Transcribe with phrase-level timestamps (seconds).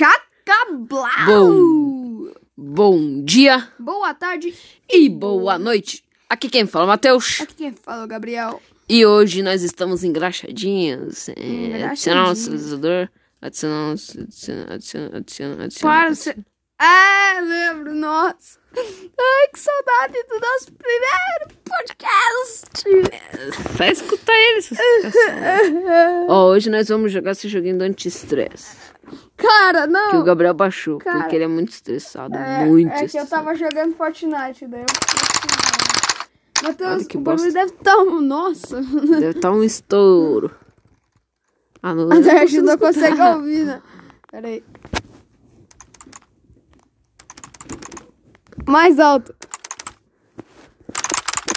[0.00, 1.26] Chacablau!
[1.26, 2.32] Bom.
[2.56, 4.54] Bom dia Boa tarde.
[4.88, 6.02] e boa noite.
[6.26, 7.40] Aqui quem fala é o Matheus.
[7.42, 8.62] Aqui quem fala é o Gabriel.
[8.88, 11.28] E hoje nós estamos engraxadinhos.
[11.28, 11.84] É, Engraxadinhos.
[11.90, 13.08] adicionar nosso utilizador.
[13.42, 14.20] Adicionar nosso.
[14.20, 16.00] Adicionar, adicionar, adicionar, adicionar.
[16.04, 16.38] Para ser...
[16.82, 18.58] Ah, lembro, nossa.
[18.74, 22.72] Ai, que saudade do nosso primeiro podcast.
[23.76, 24.62] Vai escutar ele.
[24.62, 24.74] se.
[26.26, 28.76] Ó, hoje nós vamos jogar esse joguinho do anti-estresse.
[29.36, 30.24] Cara, Que o não.
[30.24, 32.34] Gabriel baixou, Cara, porque ele é muito estressado.
[32.34, 33.30] É, muito é que eu estressado.
[33.30, 34.86] tava jogando Fortnite, daí eu...
[36.62, 38.20] Matheus, que o bagulho deve estar um...
[38.22, 38.80] Nossa.
[38.80, 40.50] Deve estar um estouro.
[41.82, 42.78] Ah, não, a gente não escutar.
[42.78, 43.82] consegue ouvir, né?
[44.30, 44.48] Pera
[48.70, 49.34] Mais alto.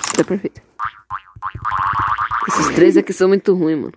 [0.06, 0.62] Isso tá perfeito.
[2.48, 3.94] Esses três aqui são muito ruins, mano.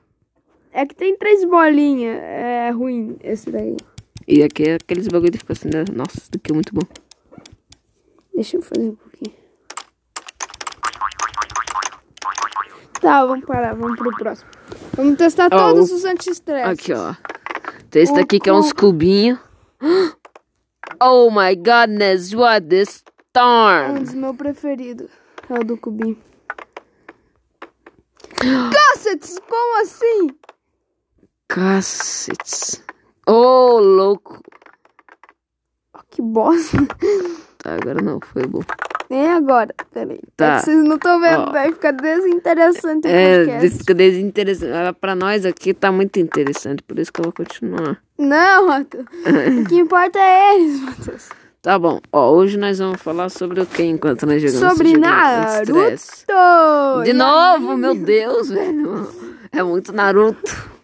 [0.73, 2.19] É que tem três bolinhas.
[2.21, 3.77] É ruim esse daí.
[4.29, 5.85] E aqui é aqueles bagulho de ficar assim, né?
[5.93, 6.83] Nossa, isso daqui é muito bom.
[8.35, 9.35] Deixa eu fazer um pouquinho.
[13.01, 13.75] Tá, vamos parar.
[13.75, 14.51] Vamos pro próximo.
[14.95, 16.69] Vamos testar Ó, todos o- os anti-stress.
[16.69, 17.15] Aqui, ó.
[17.91, 19.39] Tem esse O daqui que é uns cubinhos.
[21.01, 23.99] Oh my goodness, what this Um storm.
[24.05, 25.11] dos meus preferidos.
[25.51, 26.17] É o do cubinho.
[28.73, 30.31] Cacetes, como assim?
[31.49, 32.83] Cacetes.
[33.27, 34.41] Oh, louco.
[35.95, 36.79] Ó, que bosta.
[37.59, 38.61] Tá, agora não, foi bom.
[39.09, 39.75] Nem agora.
[39.93, 40.17] Peraí.
[40.19, 40.57] É Tá.
[40.59, 41.51] que vocês não estão vendo, Ó.
[41.51, 43.79] daí fica desinteressante o É, podcast.
[43.79, 44.99] fica desinteressante.
[45.01, 48.03] Pra nós aqui tá muito interessante, por isso que eu vou continuar.
[48.19, 49.05] Não, Matheus.
[49.05, 51.29] o que importa é eles, Matheus.
[51.61, 52.01] Tá bom.
[52.13, 55.73] Ó, hoje nós vamos falar sobre o que enquanto nós jogamos Sobre Naruto.
[57.05, 59.09] De novo, meu Deus, velho.
[59.51, 60.77] É muito Naruto.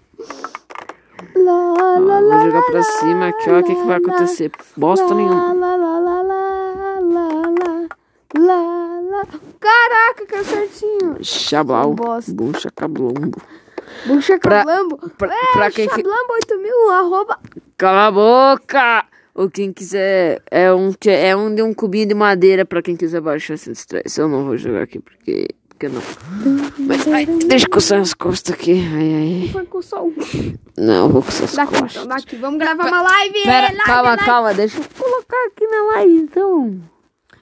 [1.36, 3.60] Lá, Ó, lá, vou lá, jogar pra lá, cima aqui, ó.
[3.60, 4.50] O que, que vai acontecer?
[4.76, 5.54] Bosta nenhuma.
[9.60, 11.16] Caraca, que certinho.
[11.22, 11.94] Chablau.
[11.94, 12.32] Bosta.
[12.34, 13.40] Bum, chacablombo.
[14.06, 14.96] Bucha Cablambo.
[15.16, 17.38] pra- é, pra quem que- Chablambo 8000, arroba.
[17.76, 19.04] Cala a boca!
[19.34, 20.42] Ou quem quiser.
[20.50, 24.20] É um, é um de um cubinho de madeira pra quem quiser baixar esse estresse.
[24.20, 25.48] Eu não vou jogar aqui porque.
[25.68, 26.02] Porque não.
[26.78, 28.72] Mas, ai, deixa eu coçar as costas aqui.
[28.72, 29.48] Ai, ai.
[29.50, 30.14] Foi com o.
[30.76, 31.96] Não, eu vou coçar as Daqui, costas.
[32.04, 32.36] então, daqui.
[32.36, 33.42] Vamos gravar uma live.
[33.42, 34.24] Pera, live, calma, live.
[34.24, 36.80] calma, deixa eu colocar aqui na live então.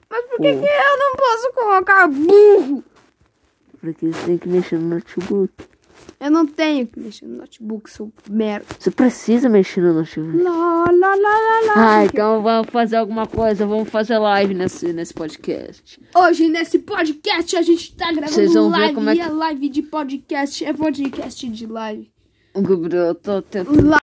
[0.09, 2.83] Mas por que, que eu não posso colocar burro?
[3.81, 5.51] Porque você tem que mexer no notebook.
[6.23, 8.65] Eu não tenho que mexer no notebook, seu merda.
[8.79, 10.43] Você precisa mexer no notebook.
[10.43, 11.73] Lá, lá, lá, lá, lá.
[11.97, 15.99] Ah, então vamos fazer alguma coisa, vamos fazer live nesse, nesse podcast.
[16.15, 18.93] Hoje, nesse podcast, a gente tá Vocês gravando vão ver live.
[18.95, 22.11] como é E que- a live de podcast é podcast de live.
[22.55, 23.97] Gabriel, eu tô tentando.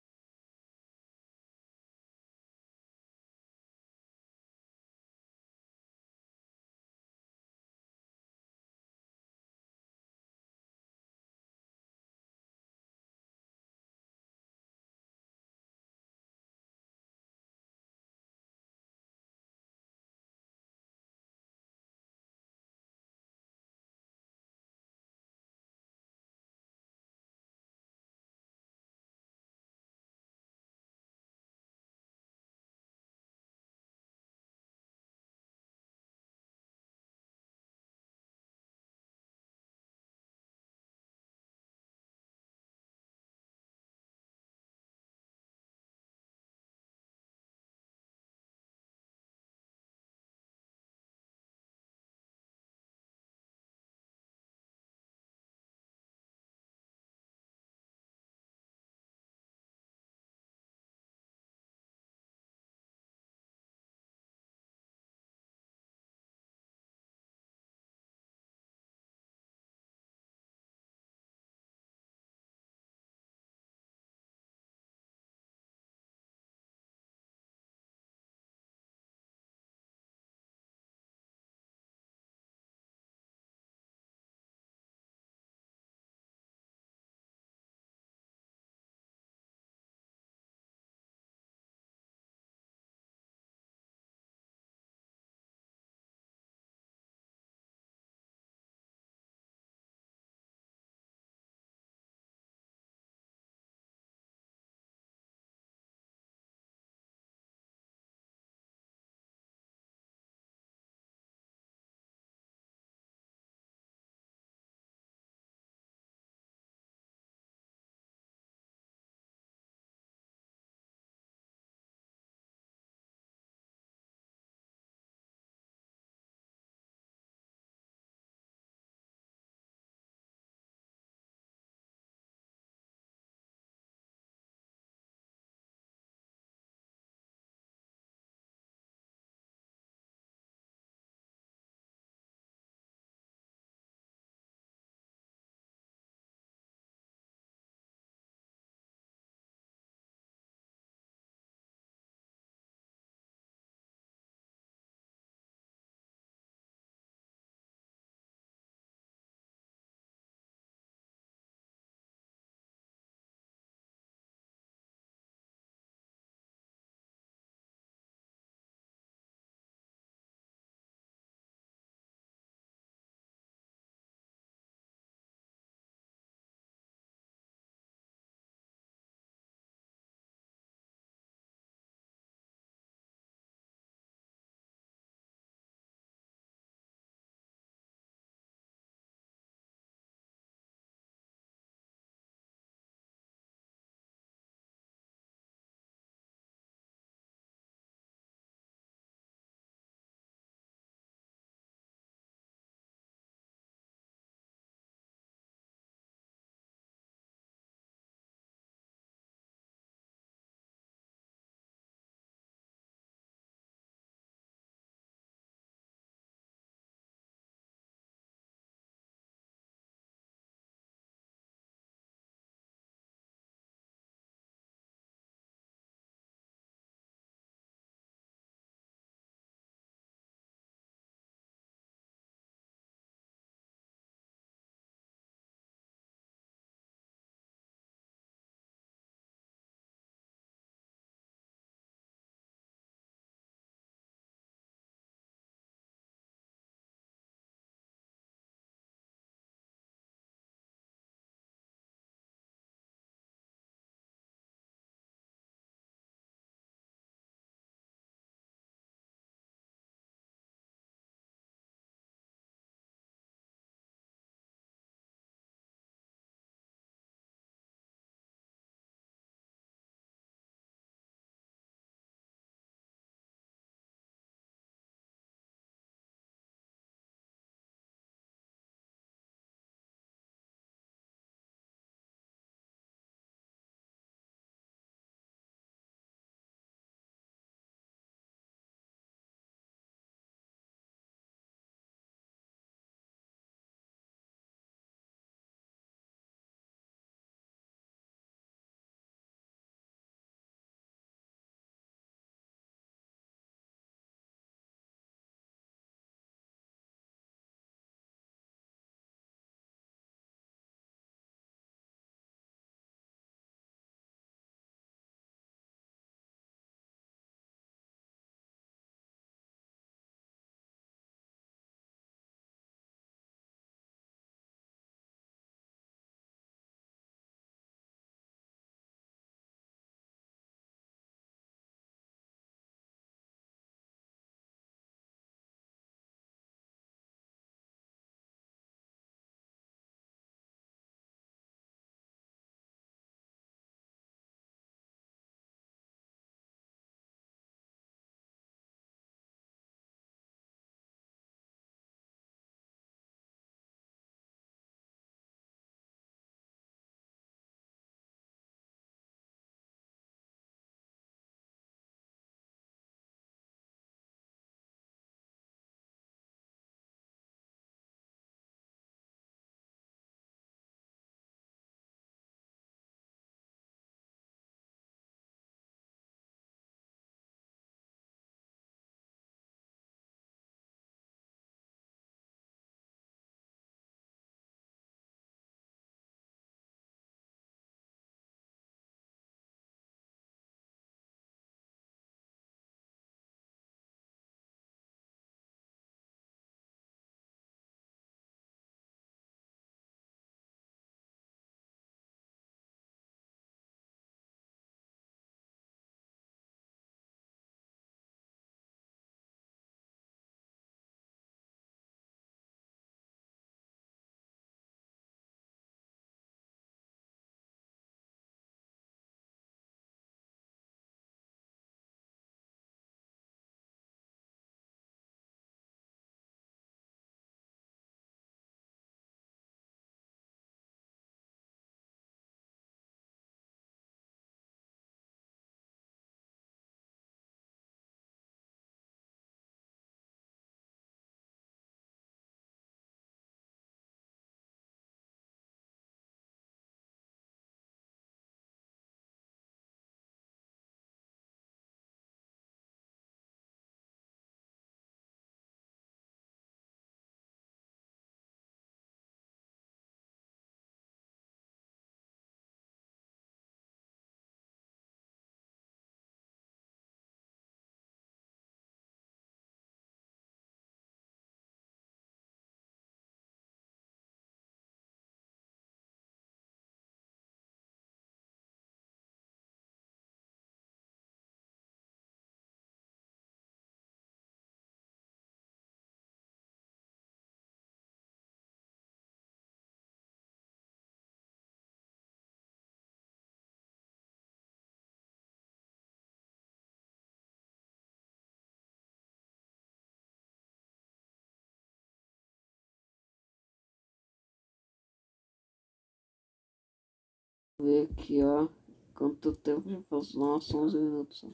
[507.61, 508.49] Ver aqui, ó.
[508.95, 510.21] Quanto tempo já passou?
[510.21, 511.25] Nossa, 11 minutos.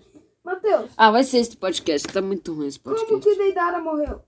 [0.42, 2.06] Matheus, Ah, vai ser esse podcast.
[2.08, 3.24] Tá muito ruim esse como podcast.
[3.28, 4.22] que Deidara morreu?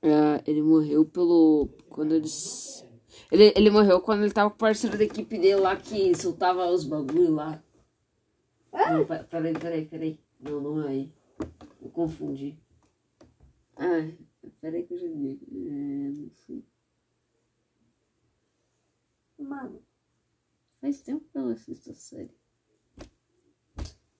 [0.00, 1.68] É, ele morreu pelo.
[1.88, 2.84] Quando eles.
[3.30, 6.66] Ele, ele morreu quando ele tava com o parceiro da equipe dele lá que soltava
[6.70, 7.62] os bagulho lá.
[8.72, 10.20] Não, pe- peraí, peraí, peraí.
[10.40, 11.12] Não, não é aí.
[11.80, 12.56] Eu confundi.
[13.76, 14.08] Ah,
[14.60, 15.40] peraí que eu já vi.
[15.50, 16.64] É, não sei.
[19.38, 19.82] Mano.
[20.82, 22.36] Faz tempo que eu assisto a série.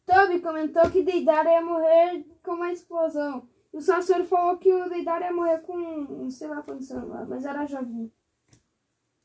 [0.06, 3.48] Toby comentou que Deidara ia morrer com uma explosão.
[3.72, 7.26] E o Sassuolo falou que o Deidara ia morrer com, não sei lá quando celular,
[7.26, 8.12] mas era Jovinho.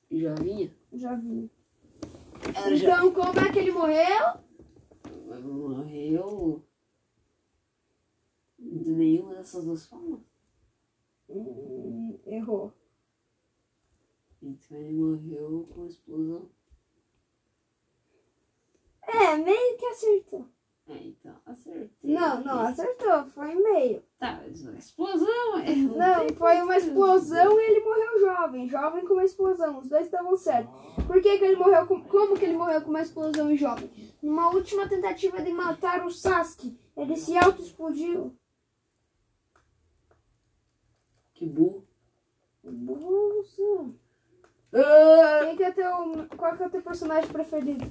[0.10, 0.76] Já vinha?
[0.92, 1.48] Jovinho.
[2.56, 2.76] Era.
[2.76, 4.40] Então, como é que ele morreu?
[5.44, 6.66] Morreu.
[8.58, 10.22] De nenhuma dessas duas formas.
[11.30, 12.74] Hum, errou.
[14.42, 16.50] Então ele morreu com explosão.
[19.08, 20.46] É, meio que acertou.
[20.90, 22.14] É, então, acertei.
[22.14, 23.26] Não, não, acertou.
[23.34, 24.02] Foi meio.
[24.18, 25.76] Tá, mas uma explosão, é.
[25.76, 28.70] Não, tem foi uma explosão e ele morreu jovem.
[28.70, 29.80] Jovem com uma explosão.
[29.80, 30.74] Os dois estavam certos.
[31.06, 32.02] Por que, que ele morreu com.
[32.04, 33.90] Como que ele morreu com uma explosão e jovem?
[34.22, 38.34] Numa última tentativa de matar o Sasuke, ele se auto-explodiu.
[41.34, 41.86] Que burro.
[42.64, 43.92] Nossa.
[44.74, 46.28] Ah, Quem que é teu.
[46.38, 47.86] Qual que é o teu personagem preferido?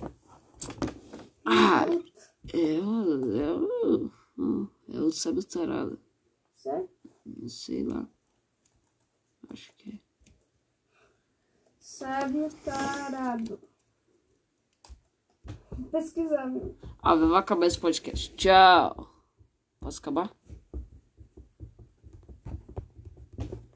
[1.47, 1.87] Ah,
[2.53, 3.41] é o.
[3.41, 4.71] É o.
[4.88, 5.99] É o sábio tarado.
[6.55, 6.91] Sério?
[7.25, 8.09] Não sei lá.
[9.50, 10.00] Acho que é.
[11.79, 13.61] Sábio tarado.
[15.71, 16.76] Vou pesquisar, meu.
[17.00, 18.35] Ah, vai acabar esse podcast.
[18.37, 19.09] Tchau.
[19.81, 20.36] Posso acabar?